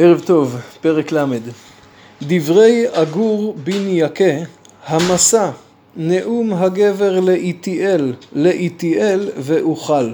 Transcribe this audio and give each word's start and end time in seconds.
ערב 0.00 0.20
טוב, 0.20 0.56
פרק 0.80 1.12
ל' 1.12 1.24
דברי 2.22 2.84
אגור 2.92 3.54
בן 3.64 3.88
יקה, 3.88 4.24
המסע, 4.86 5.50
נאום 5.96 6.52
הגבר 6.52 7.20
לאיתיאל, 7.20 8.12
לאיתיאל 8.32 9.30
ואוכל. 9.36 10.10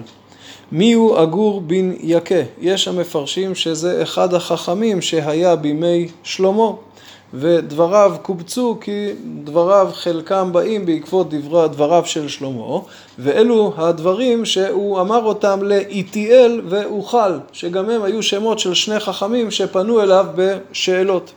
מיהו 0.73 1.23
אגור 1.23 1.61
בן 1.61 1.93
יקה? 2.01 2.43
יש 2.61 2.89
המפרשים 2.89 3.55
שזה 3.55 4.03
אחד 4.03 4.35
החכמים 4.35 5.03
שהיה 5.03 5.57
בימי 5.57 6.09
שלמה. 6.23 6.71
ודבריו 7.35 8.17
קובצו 8.23 8.77
כי 8.81 9.09
דבריו 9.45 9.91
חלקם 9.93 10.53
באים 10.53 10.87
בעקבות 10.87 11.29
דבר, 11.31 11.67
דבריו 11.67 12.07
של 12.07 12.29
שלמה 12.29 12.79
ואלו 13.19 13.73
הדברים 13.77 14.45
שהוא 14.45 15.01
אמר 15.01 15.25
אותם 15.25 15.63
לאיתיאל 15.63 16.61
ואוכל 16.69 17.39
שגם 17.53 17.91
הם 17.91 18.03
היו 18.03 18.23
שמות 18.23 18.59
של 18.59 18.75
שני 18.75 19.01
חכמים 19.01 19.51
שפנו 19.51 20.03
אליו 20.03 20.27
בשאלות. 20.35 21.33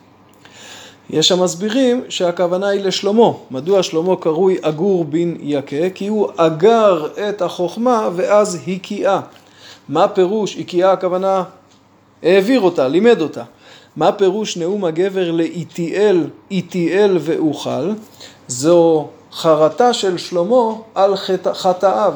יש 1.10 1.32
המסבירים 1.32 2.04
שהכוונה 2.10 2.68
היא 2.68 2.84
לשלמה. 2.84 3.32
מדוע 3.52 3.84
שלמה 3.84 4.16
קרוי 4.16 4.58
אגור 4.62 5.06
בן 5.06 5.34
יקה? 5.40 5.90
כי 5.96 6.08
הוא 6.08 6.28
אגר 6.38 7.08
את 7.30 7.42
החוכמה 7.42 8.10
ואז 8.16 8.60
הקיאה. 8.68 9.20
מה 9.90 10.08
פירוש 10.08 10.58
הקיאה 10.58 10.92
הכוונה? 10.92 11.44
העביר 12.24 12.62
אותה, 12.62 12.88
לימד 12.88 13.22
אותה. 13.22 13.44
מה 13.98 14.12
פירוש 14.12 14.58
נאום 14.58 14.86
הגבר 14.86 15.32
לאיתיאל, 15.32 16.28
איתיאל 16.52 17.18
ואוכל? 17.22 17.92
זו 18.48 19.08
חרטה 19.32 19.94
של 19.94 20.18
שלמה 20.18 20.74
על 20.96 21.14
חטאיו. 21.54 22.14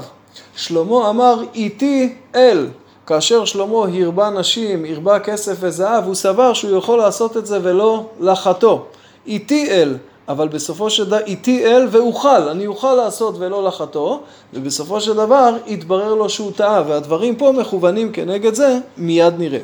שלמה 0.56 1.10
אמר 1.10 1.44
איתי 1.56 2.14
אל. 2.36 2.68
כאשר 3.08 3.46
שלמה 3.46 3.86
הרבה 4.04 4.30
נשים, 4.30 4.86
הרבה 4.86 5.20
כסף 5.20 5.56
וזהב, 5.60 6.06
הוא 6.06 6.16
סבר 6.16 6.54
שהוא 6.54 6.78
יכול 6.78 6.98
לעשות 6.98 7.38
את 7.38 7.46
זה 7.46 7.60
ולא 7.64 8.06
לחטוא. 8.20 8.80
איתי 9.28 9.70
אל, 9.70 9.98
אבל 10.28 10.48
בסופו 10.48 10.90
של 10.90 11.06
דבר, 11.06 11.20
איתי 11.26 11.66
אל 11.66 11.88
ואוכל, 11.92 12.50
אני 12.50 12.68
אוכל 12.68 12.94
לעשות 12.94 13.36
ולא 13.40 13.64
לחטוא, 13.64 14.18
ובסופו 14.54 15.02
של 15.02 15.14
דבר 15.14 15.56
יתברר 15.68 16.14
לו 16.14 16.30
שהוא 16.30 16.52
טעה, 16.52 16.84
והדברים 16.88 17.36
פה 17.36 17.52
מכוונים 17.52 18.12
כנגד 18.12 18.54
זה, 18.54 18.78
מיד 18.98 19.34
נראה. 19.38 19.60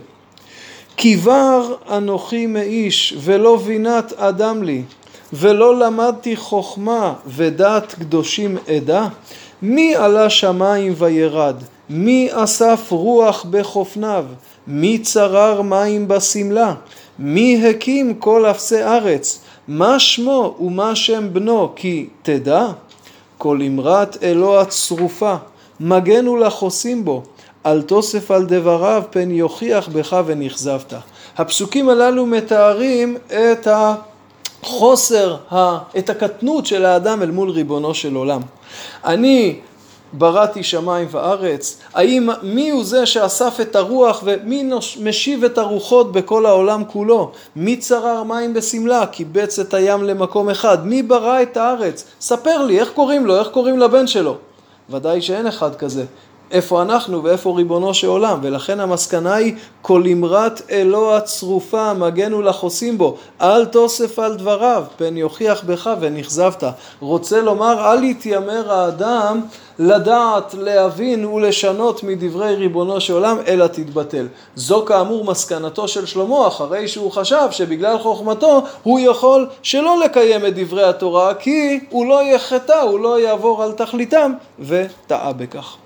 כבר 0.97 1.75
אנוכי 1.91 2.45
מאיש 2.45 3.13
ולא 3.21 3.57
בינת 3.57 4.13
אדם 4.13 4.63
לי 4.63 4.81
ולא 5.33 5.79
למדתי 5.79 6.35
חוכמה 6.35 7.13
ודעת 7.27 7.93
קדושים 7.93 8.57
עדה 8.67 9.07
מי 9.61 9.95
עלה 9.95 10.29
שמיים 10.29 10.93
וירד? 10.97 11.55
מי 11.89 12.29
אסף 12.31 12.91
רוח 12.91 13.45
בחופניו? 13.49 14.25
מי 14.67 14.97
צרר 14.97 15.61
מים 15.61 16.07
בשמלה? 16.07 16.73
מי 17.19 17.67
הקים 17.69 18.13
כל 18.13 18.45
אפסי 18.45 18.83
ארץ? 18.83 19.39
מה 19.67 19.99
שמו 19.99 20.55
ומה 20.59 20.95
שם 20.95 21.33
בנו 21.33 21.69
כי 21.75 22.07
תדע 22.21 22.67
כל 23.37 23.59
אמרת 23.67 24.23
אלוה 24.23 24.65
צרופה 24.65 25.35
מגן 25.79 26.27
ולחוסים 26.27 27.05
בו 27.05 27.23
אל 27.67 27.81
תוסף 27.81 28.31
על 28.31 28.45
דבריו 28.45 29.03
פן 29.09 29.31
יוכיח 29.31 29.87
בך 29.87 30.21
ונכזבת. 30.25 30.93
הפסוקים 31.37 31.89
הללו 31.89 32.25
מתארים 32.25 33.17
את 33.27 33.67
החוסר, 34.63 35.37
את 35.97 36.09
הקטנות 36.09 36.65
של 36.65 36.85
האדם 36.85 37.21
אל 37.21 37.31
מול 37.31 37.49
ריבונו 37.49 37.93
של 37.93 38.15
עולם. 38.15 38.41
אני 39.05 39.59
בראתי 40.13 40.63
שמיים 40.63 41.07
וארץ, 41.11 41.77
האם 41.93 42.29
מי 42.43 42.69
הוא 42.69 42.83
זה 42.83 43.05
שאסף 43.05 43.57
את 43.61 43.75
הרוח 43.75 44.21
ומי 44.23 44.69
משיב 45.03 45.43
את 45.43 45.57
הרוחות 45.57 46.11
בכל 46.11 46.45
העולם 46.45 46.83
כולו? 46.85 47.31
מי 47.55 47.77
צרר 47.77 48.23
מים 48.23 48.53
בשמלה? 48.53 49.05
קיבץ 49.05 49.59
את 49.59 49.73
הים 49.73 50.03
למקום 50.03 50.49
אחד? 50.49 50.87
מי 50.87 51.03
ברא 51.03 51.41
את 51.41 51.57
הארץ? 51.57 52.03
ספר 52.21 52.63
לי, 52.63 52.79
איך 52.79 52.89
קוראים 52.89 53.25
לו? 53.25 53.39
איך 53.39 53.47
קוראים 53.47 53.79
לבן 53.79 54.07
שלו? 54.07 54.35
ודאי 54.89 55.21
שאין 55.21 55.47
אחד 55.47 55.75
כזה. 55.75 56.05
איפה 56.51 56.81
אנחנו 56.81 57.23
ואיפה 57.23 57.53
ריבונו 57.57 57.93
של 57.93 58.07
עולם, 58.07 58.39
ולכן 58.41 58.79
המסקנה 58.79 59.35
היא 59.35 59.55
כל 59.81 60.03
אמרת 60.11 60.61
אלוה 60.71 61.21
צרופה 61.21 61.93
מגנו 61.93 62.41
לחוסים 62.41 62.97
בו, 62.97 63.17
אל 63.41 63.65
תוסף 63.65 64.19
על 64.19 64.35
דבריו, 64.35 64.83
פן 64.97 65.17
יוכיח 65.17 65.63
בך 65.63 65.89
ונכזבת. 65.99 66.63
רוצה 66.99 67.41
לומר 67.41 67.93
אל 67.93 68.03
יתיימר 68.03 68.71
האדם 68.71 69.41
לדעת, 69.79 70.55
להבין 70.57 71.25
ולשנות 71.25 72.03
מדברי 72.03 72.55
ריבונו 72.55 73.01
של 73.01 73.13
עולם, 73.13 73.37
אלא 73.47 73.67
תתבטל. 73.67 74.27
זו 74.55 74.85
כאמור 74.85 75.25
מסקנתו 75.25 75.87
של 75.87 76.05
שלמה, 76.05 76.47
אחרי 76.47 76.87
שהוא 76.87 77.11
חשב 77.11 77.47
שבגלל 77.51 77.97
חוכמתו 77.97 78.61
הוא 78.83 78.99
יכול 78.99 79.47
שלא 79.61 79.99
לקיים 80.05 80.45
את 80.45 80.55
דברי 80.55 80.83
התורה, 80.83 81.33
כי 81.33 81.79
הוא 81.89 82.05
לא 82.05 82.23
יחטא, 82.23 82.81
הוא 82.81 82.99
לא 82.99 83.19
יעבור 83.19 83.63
על 83.63 83.71
תכליתם, 83.71 84.33
וטעה 84.59 85.33
בכך. 85.33 85.77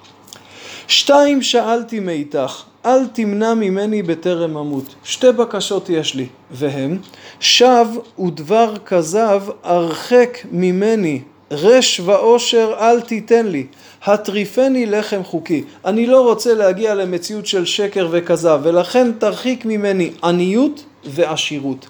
שתיים 0.92 1.42
שאלתי 1.42 2.00
מאיתך, 2.00 2.64
אל 2.86 3.08
תמנע 3.08 3.54
ממני 3.54 4.04
בטרם 4.04 4.58
אמות. 4.58 4.96
שתי 5.04 5.32
בקשות 5.32 5.90
יש 5.90 6.16
לי, 6.16 6.28
והם, 6.52 6.98
שב 7.40 7.86
ודבר 8.20 8.74
כזב 8.86 9.44
הרחק 9.64 10.38
ממני, 10.52 11.22
רש 11.52 12.00
ועושר 12.00 12.74
אל 12.80 13.02
תיתן 13.02 13.48
לי, 13.48 13.66
הטריפני 14.04 14.86
לחם 14.86 15.24
חוקי. 15.24 15.64
אני 15.86 16.08
לא 16.08 16.22
רוצה 16.22 16.54
להגיע 16.54 16.96
למציאות 16.96 17.46
של 17.46 17.66
שקר 17.66 18.08
וכזב, 18.12 18.60
ולכן 18.64 19.12
תרחיק 19.12 19.66
ממני 19.66 20.12
עניות 20.24 20.84
ועשירות. 21.06 21.88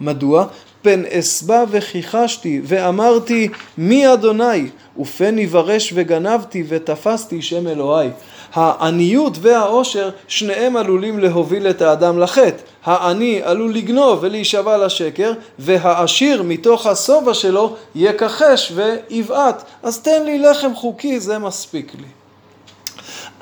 מדוע? 0.00 0.46
פן 0.84 1.02
אסבע 1.10 1.64
וכיחשתי 1.70 2.60
ואמרתי 2.64 3.48
מי 3.78 4.12
אדוני 4.12 4.68
ופן 5.00 5.38
יברש 5.38 5.92
וגנבתי 5.96 6.64
ותפסתי 6.68 7.42
שם 7.42 7.68
אלוהי. 7.68 8.08
העניות 8.54 9.38
והעושר 9.40 10.10
שניהם 10.28 10.76
עלולים 10.76 11.18
להוביל 11.18 11.70
את 11.70 11.82
האדם 11.82 12.18
לחטא. 12.18 12.62
העני 12.84 13.40
עלול 13.44 13.74
לגנוב 13.74 14.18
ולהישבע 14.22 14.86
לשקר 14.86 15.32
והעשיר 15.58 16.42
מתוך 16.42 16.86
השובע 16.86 17.34
שלו 17.34 17.76
יכחש 17.94 18.72
ויבעט. 18.74 19.62
אז 19.82 19.98
תן 19.98 20.24
לי 20.24 20.38
לחם 20.38 20.74
חוקי 20.74 21.20
זה 21.20 21.38
מספיק 21.38 21.92
לי. 21.94 22.06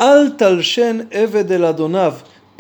אל 0.01 0.31
תלשן 0.31 0.99
עבד 1.11 1.53
אל 1.53 1.65
אדוניו 1.65 2.13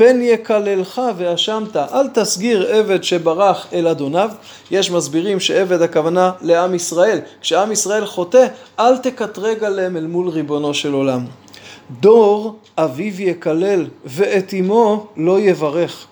פן 0.03 0.21
יקללך 0.23 1.03
ואשמת, 1.17 1.77
אל 1.77 2.09
תסגיר 2.09 2.67
עבד 2.67 3.05
שברח 3.05 3.67
אל 3.73 3.89
אדוניו. 3.89 4.31
יש 4.71 4.91
מסבירים 4.91 5.41
שעבד 5.41 5.83
הכוונה 5.83 6.33
לעם 6.41 6.75
ישראל. 6.75 7.19
כשעם 7.41 7.73
ישראל 7.73 8.07
חוטא, 8.07 8.47
אל 8.81 8.99
תקטרג 8.99 9.65
עליהם 9.65 9.97
אל 9.97 10.07
מול 10.07 10.29
ריבונו 10.29 10.75
של 10.75 10.93
עולם. 10.93 11.25
דור 12.01 12.57
אביו 12.79 13.23
יקלל 13.23 13.87
ואת 14.05 14.55
אמו 14.61 15.07
לא 15.17 15.41
יברך. 15.41 16.07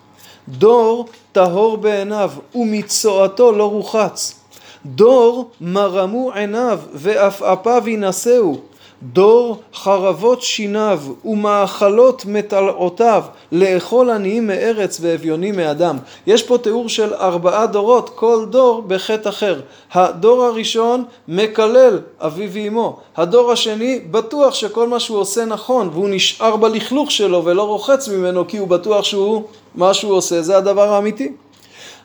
דור 0.49 1.09
טהור 1.33 1.77
בעיניו 1.77 2.31
ומצואתו 2.55 3.53
לא 3.53 3.71
רוחץ. 3.71 4.41
דור 4.87 5.51
מרמו 5.61 6.33
עיניו 6.33 6.81
ועפעפיו 6.93 7.89
ינשאו. 7.89 8.70
דור 9.03 9.61
חרבות 9.75 10.43
שיניו 10.43 11.01
ומאכלות 11.25 12.25
מטלעותיו 12.27 13.25
לאכול 13.53 14.11
עניים 14.11 14.47
מארץ 14.47 14.99
ואביונים 15.01 15.57
מאדם. 15.57 15.97
יש 16.27 16.43
פה 16.43 16.59
תיאור 16.59 16.89
של 16.89 17.15
ארבעה 17.15 17.67
דורות, 17.67 18.11
כל 18.15 18.47
דור 18.51 18.83
בחטא 18.87 19.29
אחר. 19.29 19.61
הדור 19.93 20.45
הראשון 20.45 21.05
מקלל 21.29 22.01
אביו 22.21 22.51
ואמו. 22.53 22.99
הדור 23.17 23.53
השני 23.53 24.01
בטוח 24.11 24.55
שכל 24.55 24.89
מה 24.89 25.01
שהוא 25.01 25.19
עושה 25.19 25.45
נכון 25.45 25.91
והוא 25.93 26.09
נשאר 26.09 26.57
בלכלוך 26.57 27.11
שלו 27.11 27.45
ולא 27.45 27.63
רוחץ 27.63 28.09
ממנו 28.09 28.49
כי 28.49 28.59
הוא 28.59 28.69
בטוח 28.69 29.05
שהוא, 29.05 29.43
מה 29.75 29.95
שהוא 29.95 30.13
עושה 30.13 30.43
זה 30.43 30.57
הדבר 30.57 30.93
האמיתי. 30.93 31.33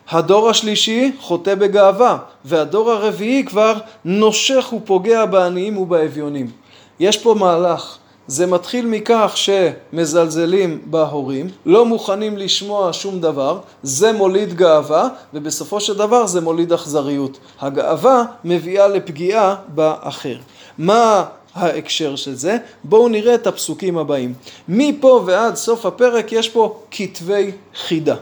הדור 0.10 0.50
השלישי 0.50 1.12
חוטא 1.20 1.56
בגאווה, 1.56 2.18
והדור 2.46 2.92
הרביעי 2.92 3.46
כבר 3.46 3.74
נושך 4.06 4.74
ופוגע 4.74 5.26
בעניים 5.26 5.78
ובאביונים. 5.78 6.65
יש 7.00 7.18
פה 7.18 7.34
מהלך. 7.34 7.98
זה 8.28 8.46
מתחיל 8.46 8.86
מכך 8.86 9.34
שמזלזלים 9.36 10.82
בהורים, 10.86 11.50
לא 11.66 11.86
מוכנים 11.86 12.38
לשמוע 12.38 12.94
שום 12.94 13.20
דבר, 13.20 13.60
זה 13.84 14.12
מוליד 14.12 14.54
גאווה, 14.54 15.08
ובסופו 15.34 15.80
של 15.80 15.98
דבר 15.98 16.28
זה 16.28 16.42
מוליד 16.42 16.74
אכזריות. 16.74 17.38
הגאווה 17.62 18.24
מביאה 18.44 18.88
לפגיעה 18.88 19.56
באחר. 19.68 20.36
מה 20.78 21.26
ההקשר 21.56 22.16
של 22.16 22.36
זה? 22.36 22.58
בואו 22.84 23.10
נראה 23.10 23.36
את 23.36 23.48
הפסוקים 23.48 23.98
הבאים. 23.98 24.34
מפה 24.68 25.24
ועד 25.26 25.56
סוף 25.56 25.86
הפרק 25.86 26.32
יש 26.32 26.50
פה 26.50 26.80
כתבי 26.92 27.52
חידה. 27.76 28.16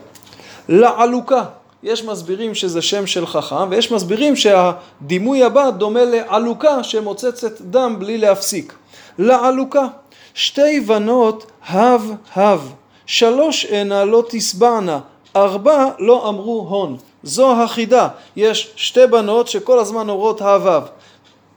לעלוקה. 0.69 1.43
יש 1.83 2.03
מסבירים 2.03 2.55
שזה 2.55 2.81
שם 2.81 3.07
של 3.07 3.25
חכם, 3.25 3.69
ויש 3.69 3.91
מסבירים 3.91 4.35
שהדימוי 4.35 5.43
הבא 5.43 5.69
דומה 5.69 6.05
לעלוקה 6.05 6.83
שמוצצת 6.83 7.61
דם 7.61 7.95
בלי 7.99 8.17
להפסיק. 8.17 8.73
לעלוקה. 9.19 9.87
שתי 10.33 10.79
בנות 10.79 11.51
הב 11.67 12.11
הב, 12.35 12.73
שלוש 13.05 13.65
הנה 13.65 14.05
לא 14.05 14.23
תשבענה, 14.29 14.99
ארבע 15.35 15.89
לא 15.99 16.29
אמרו 16.29 16.65
הון. 16.69 16.97
זו 17.23 17.61
החידה. 17.61 18.07
יש 18.35 18.73
שתי 18.75 19.07
בנות 19.07 19.47
שכל 19.47 19.79
הזמן 19.79 20.09
אומרות 20.09 20.41
הו"ו. 20.41 20.87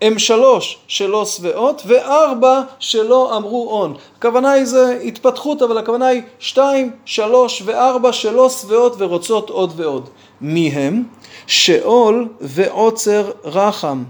הם 0.00 0.19
שלוש 0.19 0.78
שלא 0.88 1.25
שבעות 1.25 1.82
וארבע 1.87 2.60
שלא 2.78 3.37
אמרו 3.37 3.70
הון. 3.70 3.94
הכוונה 4.19 4.52
היא 4.52 4.64
זה 4.64 4.98
התפתחות 5.04 5.62
אבל 5.62 5.78
הכוונה 5.78 6.06
היא 6.06 6.22
שתיים, 6.38 6.90
שלוש 7.04 7.62
וארבע 7.64 8.12
שלא 8.12 8.48
שבעות 8.48 8.94
ורוצות 8.98 9.50
עוד 9.50 9.72
ועוד. 9.76 10.08
מי 10.40 10.69
הם? 10.69 11.02
שאול 11.46 12.28
ועוצר 12.40 13.31
רחם. 13.44 14.04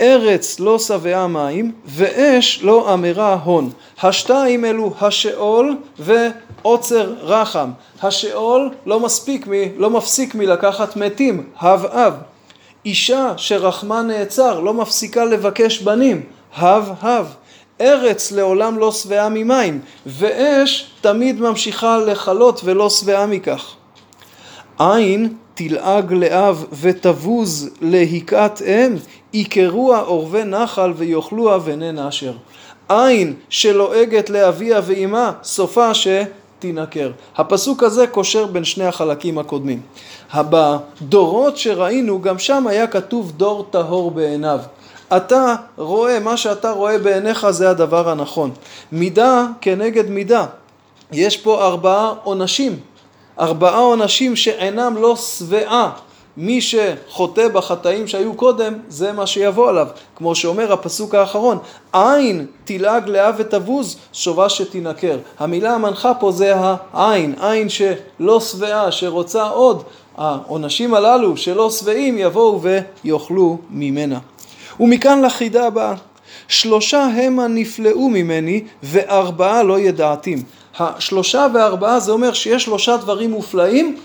ארץ 0.00 0.60
לא 0.60 0.78
שבעה 0.78 1.26
מים 1.26 1.72
ואש 1.86 2.60
לא 2.62 2.94
אמרה 2.94 3.38
הון. 3.44 3.70
השתיים 4.02 4.64
אלו 4.64 4.92
השאול 5.00 5.76
ועוצר 5.98 7.14
רחם. 7.20 7.70
השאול 8.02 8.70
לא 8.86 9.00
מספיק, 9.00 9.46
לא 9.76 9.90
מפסיק 9.90 10.34
מלקחת 10.34 10.96
מתים, 10.96 11.50
הב 11.60 11.84
אב. 11.84 12.14
אישה 12.86 13.32
שרחמה 13.36 14.02
נעצר, 14.02 14.60
לא 14.60 14.74
מפסיקה 14.74 15.24
לבקש 15.24 15.82
בנים, 15.82 16.22
הב 16.56 16.90
הב. 17.00 17.26
ארץ 17.80 18.32
לעולם 18.32 18.78
לא 18.78 18.92
שבעה 18.92 19.28
ממים, 19.28 19.80
ואש 20.06 20.90
תמיד 21.00 21.40
ממשיכה 21.40 21.98
לכלות 21.98 22.60
ולא 22.64 22.90
שבעה 22.90 23.26
מכך. 23.26 23.74
עין 24.78 25.34
תלעג 25.54 26.12
לאב 26.12 26.64
ותבוז 26.80 27.70
להיקת 27.80 28.62
אם, 28.62 28.96
עיקרוה 29.32 30.00
עורבי 30.00 30.44
נחל 30.44 30.92
ויאכלוה 30.96 31.58
בני 31.58 31.92
נשר. 31.92 32.32
עין 32.88 33.34
שלועגת 33.48 34.30
לאביה 34.30 34.80
ואימה, 34.84 35.32
סופה 35.42 35.94
שתינקר. 36.64 37.10
הפסוק 37.36 37.82
הזה 37.82 38.06
קושר 38.06 38.46
בין 38.46 38.64
שני 38.64 38.84
החלקים 38.84 39.38
הקודמים. 39.38 39.80
בדורות 40.34 41.56
שראינו, 41.56 42.22
גם 42.22 42.38
שם 42.38 42.66
היה 42.66 42.86
כתוב 42.86 43.32
דור 43.36 43.66
טהור 43.70 44.10
בעיניו. 44.10 44.60
אתה 45.16 45.54
רואה, 45.76 46.20
מה 46.20 46.36
שאתה 46.36 46.70
רואה 46.70 46.98
בעיניך 46.98 47.50
זה 47.50 47.70
הדבר 47.70 48.08
הנכון. 48.08 48.50
מידה 48.92 49.46
כנגד 49.60 50.10
מידה. 50.10 50.46
יש 51.12 51.36
פה 51.36 51.66
ארבעה 51.66 52.14
עונשים. 52.22 52.78
ארבעה 53.40 53.78
עונשים 53.78 54.36
שאינם 54.36 54.96
לא 54.96 55.16
שבעה. 55.16 55.90
מי 56.36 56.60
שחוטא 56.60 57.48
בחטאים 57.48 58.06
שהיו 58.06 58.34
קודם, 58.34 58.74
זה 58.88 59.12
מה 59.12 59.26
שיבוא 59.26 59.68
עליו. 59.68 59.86
כמו 60.16 60.34
שאומר 60.34 60.72
הפסוק 60.72 61.14
האחרון, 61.14 61.58
עין 61.92 62.46
תלעג 62.64 63.08
לאה 63.08 63.30
ותבוז, 63.36 63.96
שובה 64.12 64.48
שתינקר. 64.48 65.18
המילה 65.38 65.74
המנחה 65.74 66.14
פה 66.14 66.32
זה 66.32 66.54
העין, 66.92 67.34
עין 67.40 67.68
שלא 67.68 68.40
שבעה, 68.40 68.92
שרוצה 68.92 69.42
עוד. 69.42 69.82
העונשים 70.16 70.94
הללו 70.94 71.36
שלא 71.36 71.70
שבעים 71.70 72.18
יבואו 72.18 72.60
ויאכלו 72.62 73.58
ממנה. 73.70 74.18
ומכאן 74.80 75.22
לחידה 75.22 75.66
הבאה. 75.66 75.94
שלושה 76.48 77.04
המה 77.04 77.46
נפלאו 77.46 78.08
ממני 78.08 78.64
וארבעה 78.82 79.62
לא 79.62 79.78
ידעתים. 79.80 80.42
השלושה 80.78 81.46
וארבעה 81.54 82.00
זה 82.00 82.12
אומר 82.12 82.32
שיש 82.32 82.64
שלושה 82.64 82.96
דברים 82.96 83.30
מופלאים, 83.30 83.96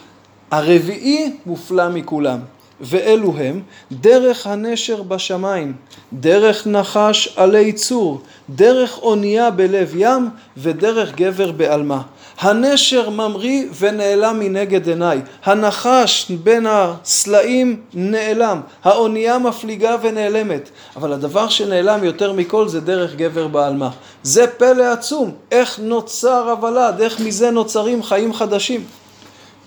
הרביעי 0.52 1.32
מופלא 1.46 1.90
מכולם. 1.90 2.40
ואלו 2.82 3.34
הם 3.38 3.62
דרך 3.92 4.48
הנשר 4.48 5.02
בשמיים, 5.02 5.74
דרך 6.14 6.68
נחש 6.68 7.34
עלי 7.36 7.74
צור, 7.74 8.22
דרך 8.50 8.98
אונייה 9.02 9.52
בלב 9.52 9.92
ים 9.96 10.30
ודרך 10.58 11.16
גבר 11.16 11.52
בעלמה. 11.52 12.02
הנשר 12.40 13.10
ממריא 13.10 13.66
ונעלם 13.80 14.40
מנגד 14.40 14.88
עיניי, 14.88 15.22
הנחש 15.44 16.32
בין 16.44 16.66
הסלעים 16.70 17.82
נעלם, 17.94 18.62
האונייה 18.84 19.38
מפליגה 19.38 19.96
ונעלמת, 20.02 20.70
אבל 20.96 21.14
הדבר 21.14 21.50
שנעלם 21.50 22.04
יותר 22.04 22.34
מכל 22.34 22.68
זה 22.68 22.82
דרך 22.82 23.16
גבר 23.16 23.48
בעלמה. 23.48 23.90
זה 24.24 24.48
פלא 24.48 24.84
עצום, 24.84 25.32
איך 25.52 25.80
נוצר 25.84 26.50
הוולד, 26.50 27.02
איך 27.02 27.20
מזה 27.20 27.52
נוצרים 27.52 28.04
חיים 28.04 28.34
חדשים. 28.34 28.84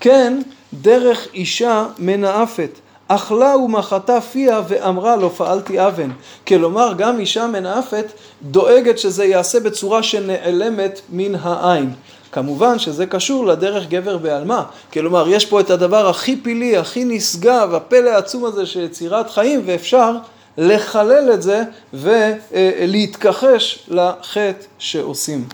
כן, 0.00 0.43
דרך 0.74 1.28
אישה 1.34 1.86
מנאפת. 1.98 2.70
אכלה 3.08 3.56
ומחתה 3.56 4.20
פיה 4.20 4.62
ואמרה 4.69 5.16
לא 5.16 5.30
פעלתי 5.36 5.86
אבן. 5.86 6.10
כלומר 6.48 6.92
גם 6.98 7.20
אישה 7.20 7.46
מנאפת 7.46 8.12
דואגת 8.42 8.98
שזה 8.98 9.24
ייעשה 9.24 9.60
בצורה 9.60 10.02
שנעלמת 10.02 11.00
מן 11.10 11.34
העין. 11.34 11.90
כמובן 12.32 12.78
שזה 12.78 13.06
קשור 13.06 13.46
לדרך 13.46 13.88
גבר 13.88 14.19
בעלמה. 14.19 14.64
כלומר 14.92 15.28
יש 15.28 15.46
פה 15.46 15.60
את 15.60 15.70
הדבר 15.70 16.08
הכי 16.08 16.36
פילי, 16.36 16.76
הכי 16.76 17.04
נשגב, 17.04 17.74
הפלא 17.74 18.10
העצום 18.10 18.44
הזה 18.44 18.66
של 18.66 18.80
יצירת 18.80 19.30
חיים 19.30 19.62
ואפשר 19.66 20.16
לחלל 20.58 21.30
את 21.34 21.42
זה 21.42 21.62
ולהתכחש 21.94 23.78
לחטא 23.88 24.64
שעושים. 24.78 25.44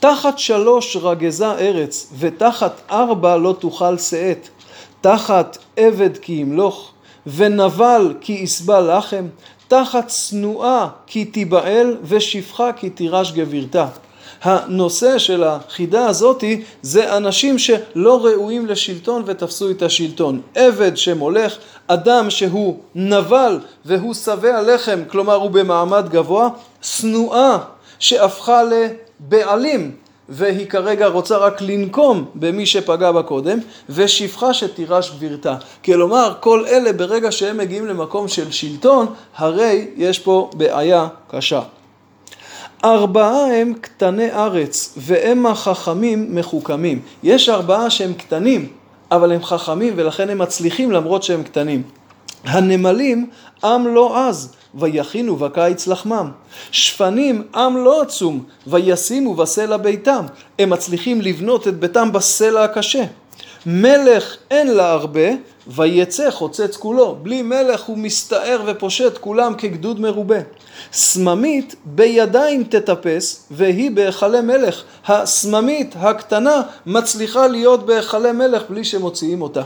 תחת 0.00 0.38
שלוש 0.38 0.96
רגזה 0.96 1.52
ארץ 1.52 2.12
ותחת 2.18 2.80
ארבע 2.90 3.36
לא 3.36 3.56
תוכל 3.58 3.98
שאת. 3.98 4.48
תחת 5.00 5.58
עבד 5.76 6.16
כי 6.18 6.32
ימלוך, 6.32 6.90
ונבל 7.26 8.14
כי 8.20 8.32
יסבע 8.32 8.80
לחם, 8.80 9.26
תחת 9.68 10.10
שנואה 10.10 10.88
כי 11.06 11.24
תיבעל, 11.24 11.96
ושפחה 12.04 12.72
כי 12.72 12.90
תירש 12.90 13.32
גבירתה. 13.32 13.86
הנושא 14.42 15.18
של 15.18 15.44
החידה 15.44 16.06
הזאתי 16.06 16.62
זה 16.82 17.16
אנשים 17.16 17.58
שלא 17.58 18.24
ראויים 18.24 18.66
לשלטון 18.66 19.22
ותפסו 19.26 19.70
את 19.70 19.82
השלטון. 19.82 20.40
עבד 20.54 20.96
שמולך, 20.96 21.56
אדם 21.86 22.30
שהוא 22.30 22.78
נבל 22.94 23.60
והוא 23.84 24.14
שבע 24.14 24.62
לחם, 24.62 25.00
כלומר 25.08 25.34
הוא 25.34 25.50
במעמד 25.50 26.08
גבוה, 26.08 26.48
שנואה 26.82 27.58
שהפכה 27.98 28.62
לבעלים, 29.26 29.90
והיא 30.28 30.66
כרגע 30.66 31.06
רוצה 31.06 31.36
רק 31.36 31.62
לנקום 31.62 32.24
במי 32.34 32.66
שפגע 32.66 33.12
בה 33.12 33.22
קודם, 33.22 33.58
ושפחה 33.88 34.54
שתירש 34.54 35.10
גבירתה. 35.10 35.56
כלומר, 35.84 36.34
כל 36.40 36.64
אלה 36.66 36.92
ברגע 36.92 37.32
שהם 37.32 37.56
מגיעים 37.56 37.86
למקום 37.86 38.28
של 38.28 38.50
שלטון, 38.50 39.06
הרי 39.36 39.86
יש 39.96 40.18
פה 40.18 40.50
בעיה 40.54 41.08
קשה. 41.30 41.60
ארבעה 42.84 43.60
הם 43.60 43.74
קטני 43.80 44.32
ארץ, 44.32 44.94
והם 44.96 45.46
החכמים 45.46 46.34
מחוכמים. 46.34 47.00
יש 47.22 47.48
ארבעה 47.48 47.90
שהם 47.90 48.12
קטנים, 48.14 48.68
אבל 49.10 49.32
הם 49.32 49.42
חכמים 49.42 49.92
ולכן 49.96 50.30
הם 50.30 50.38
מצליחים 50.38 50.92
למרות 50.92 51.22
שהם 51.22 51.42
קטנים. 51.42 51.82
הנמלים 52.44 53.30
עם 53.64 53.86
לא 53.86 54.28
עז, 54.28 54.54
ויכינו 54.74 55.36
בקיץ 55.36 55.86
לחמם. 55.86 56.30
שפנים 56.70 57.42
עם 57.54 57.76
לא 57.76 58.02
עצום, 58.02 58.44
וישימו 58.66 59.34
בסלע 59.34 59.76
ביתם. 59.76 60.26
הם 60.58 60.70
מצליחים 60.70 61.20
לבנות 61.20 61.68
את 61.68 61.80
ביתם 61.80 62.12
בסלע 62.12 62.64
הקשה. 62.64 63.04
מלך 63.66 64.36
אין 64.50 64.74
לה 64.74 64.90
הרבה, 64.90 65.28
ויצא 65.66 66.30
חוצץ 66.30 66.76
כולו. 66.76 67.16
בלי 67.22 67.42
מלך 67.42 67.82
הוא 67.82 67.98
מסתער 67.98 68.62
ופושט 68.66 69.18
כולם 69.18 69.54
כגדוד 69.54 70.00
מרובה. 70.00 70.38
סממית 70.92 71.74
בידיים 71.84 72.64
תטפס, 72.64 73.46
והיא 73.50 73.90
בהיכלי 73.90 74.40
מלך. 74.40 74.82
הסממית 75.06 75.94
הקטנה 75.98 76.62
מצליחה 76.86 77.46
להיות 77.46 77.86
בהיכלי 77.86 78.32
מלך 78.32 78.62
בלי 78.70 78.84
שמוציאים 78.84 79.42
אותה. 79.42 79.62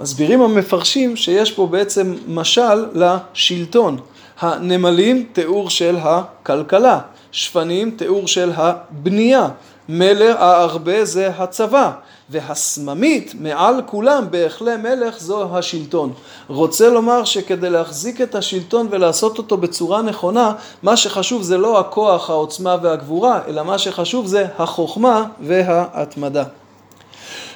מסבירים 0.00 0.42
המפרשים 0.42 1.16
שיש 1.16 1.52
פה 1.52 1.66
בעצם 1.66 2.14
משל 2.28 2.86
לשלטון. 2.94 3.98
הנמלים, 4.40 5.26
תיאור 5.32 5.70
של 5.70 5.96
הכלכלה. 6.02 7.00
שפנים, 7.32 7.90
תיאור 7.90 8.28
של 8.28 8.52
הבנייה. 8.54 9.48
מלך 9.88 10.36
הארבה 10.40 11.04
זה 11.04 11.28
הצבא. 11.28 11.90
והסממית 12.30 13.34
מעל 13.40 13.82
כולם 13.86 14.24
בהיכלי 14.30 14.76
מלך 14.76 15.20
זו 15.20 15.56
השלטון. 15.58 16.12
רוצה 16.48 16.90
לומר 16.90 17.24
שכדי 17.24 17.70
להחזיק 17.70 18.20
את 18.20 18.34
השלטון 18.34 18.88
ולעשות 18.90 19.38
אותו 19.38 19.56
בצורה 19.56 20.02
נכונה, 20.02 20.52
מה 20.82 20.96
שחשוב 20.96 21.42
זה 21.42 21.58
לא 21.58 21.80
הכוח, 21.80 22.30
העוצמה 22.30 22.76
והגבורה, 22.82 23.40
אלא 23.48 23.62
מה 23.62 23.78
שחשוב 23.78 24.26
זה 24.26 24.46
החוכמה 24.58 25.24
וההתמדה. 25.40 26.44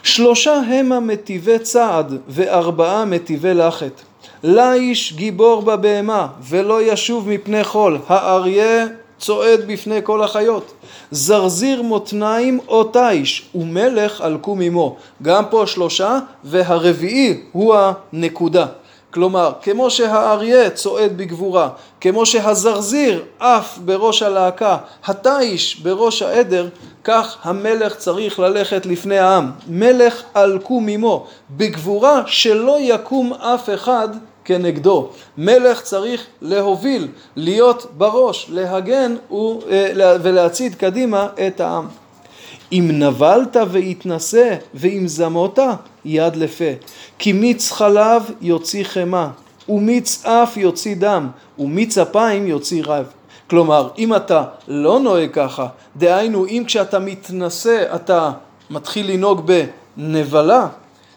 שלושה 0.03 0.55
המה 0.55 1.01
מטיבי 1.01 1.59
צעד 1.59 2.15
וארבעה 2.29 3.05
מטיבי 3.05 3.55
לחת. 3.55 4.08
לאיש 4.45 5.13
גיבור 5.13 5.63
בבהמה 5.63 6.27
ולא 6.49 6.83
ישוב 6.83 7.29
מפני 7.29 7.65
חול, 7.65 7.99
האריה 8.09 8.87
צועד 9.19 9.61
בפני 9.67 10.01
כל 10.05 10.23
החיות. 10.23 10.73
זרזיר 11.11 11.83
מותניים 11.83 12.61
או 12.69 12.85
תיש 12.85 13.49
ומלך 13.55 14.21
על 14.21 14.39
קום 14.41 14.61
עמו. 14.61 14.97
גם 15.23 15.45
פה 15.51 15.65
שלושה 15.67 16.19
והרביעי 16.45 17.41
הוא 17.53 17.75
הנקודה. 17.75 18.67
כלומר, 19.11 19.53
כמו 19.63 19.91
שהאריה 19.91 20.71
צועד 20.71 21.19
בגבורה, 21.19 21.69
כמו 22.01 22.27
שהזרזיר 22.27 23.25
עף 23.41 23.79
בראש 23.85 24.23
הלהקה, 24.23 24.77
התיש 25.07 25.81
בראש 25.81 26.23
העדר, 26.23 26.69
כך 27.05 27.37
המלך 27.43 27.97
צריך 27.97 28.39
ללכת 28.39 28.87
לפני 28.87 29.19
העם. 29.19 29.51
מלך 29.69 30.23
על 30.35 30.59
קום 30.63 30.89
עמו, 30.89 31.27
בגבורה 31.51 32.23
שלא 32.27 32.77
יקום 32.81 33.33
אף 33.33 33.69
אחד 33.75 34.09
כנגדו. 34.49 35.09
מלך 35.39 35.81
צריך 35.81 36.27
להוביל, 36.43 37.09
להיות 37.37 37.87
בראש, 37.99 38.47
להגן 38.51 39.17
ולהצעיד 40.23 40.75
קדימה 40.75 41.29
את 41.47 41.61
העם. 41.61 41.87
אם 42.73 42.91
נבלת 42.93 43.57
והתנשא 43.71 44.55
ואם 44.75 45.03
זמות, 45.07 45.59
יד 46.05 46.37
לפה. 46.37 46.65
כי 47.19 47.33
מיץ 47.33 47.73
חלב 47.73 48.23
יוציא 48.41 48.85
חמא, 48.85 49.27
ומיץ 49.69 50.25
אף 50.25 50.57
יוציא 50.57 50.97
דם, 50.97 51.29
ומיץ 51.59 51.99
אפיים 51.99 52.47
יוציא 52.47 52.83
רב. 52.87 53.07
כלומר, 53.51 53.89
אם 53.99 54.15
אתה 54.15 54.45
לא 54.69 55.01
נוהג 55.01 55.31
ככה, 55.33 55.67
דהיינו 55.97 56.47
אם 56.47 56.63
כשאתה 56.67 56.99
מתנשא 56.99 57.95
אתה 57.95 58.31
מתחיל 58.71 59.11
לנהוג 59.11 59.51
בנבלה, 59.97 60.69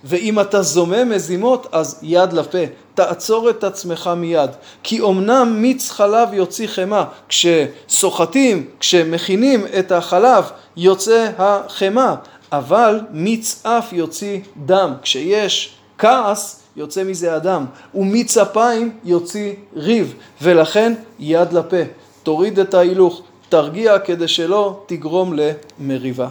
ואם 0.04 0.40
אתה 0.40 0.62
זומם 0.62 1.10
מזימות 1.10 1.68
אז 1.72 2.00
יד 2.02 2.34
לפה, 2.34 2.58
תעצור 2.94 3.50
את 3.50 3.64
עצמך 3.64 4.10
מיד. 4.18 4.50
כי 4.84 5.02
אמנם 5.02 5.56
מיץ 5.62 5.90
חלב 5.90 6.34
יוציא 6.34 6.68
חמא, 6.68 7.04
כשסוחטים, 7.30 8.66
כשמכינים 8.80 9.66
את 9.80 9.92
החלב 9.92 10.46
יוצא 10.78 11.30
החמא, 11.38 12.14
אבל 12.52 13.00
מיץ 13.12 13.66
אף 13.66 13.94
יוציא 13.94 14.40
דם, 14.66 14.94
כשיש 15.02 15.74
כעס 15.98 16.62
יוצא 16.76 17.04
מזה 17.04 17.36
הדם, 17.36 17.66
ומיץ 17.96 18.38
אפיים 18.38 18.92
יוציא 19.04 19.54
ריב, 19.76 20.14
ולכן 20.42 20.94
יד 21.20 21.54
לפה. 21.54 21.82
תוריד 22.24 22.60
את 22.60 22.74
ההילוך, 22.74 23.22
תרגיע 23.50 24.00
כדי 24.00 24.28
שלא 24.28 24.84
תגרום 24.86 25.34
למריבה. 25.34 26.28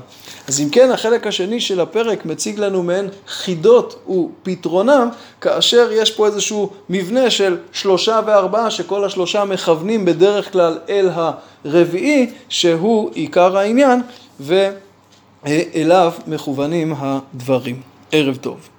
אז 0.49 0.61
אם 0.61 0.69
כן, 0.69 0.91
החלק 0.91 1.27
השני 1.27 1.61
של 1.61 1.81
הפרק 1.81 2.25
מציג 2.25 2.59
לנו 2.59 2.83
מעין 2.83 3.09
חידות 3.29 4.07
ופתרונם, 4.09 5.09
כאשר 5.41 5.89
יש 5.93 6.11
פה 6.11 6.27
איזשהו 6.27 6.71
מבנה 6.89 7.31
של 7.31 7.57
שלושה 7.73 8.21
וארבעה, 8.27 8.71
שכל 8.71 9.05
השלושה 9.05 9.45
מכוונים 9.45 10.05
בדרך 10.05 10.53
כלל 10.53 10.79
אל 10.89 11.11
הרביעי, 11.65 12.31
שהוא 12.49 13.11
עיקר 13.15 13.57
העניין, 13.57 14.03
ואליו 14.41 16.13
מכוונים 16.27 16.95
הדברים. 16.99 17.81
ערב 18.13 18.37
טוב. 18.37 18.71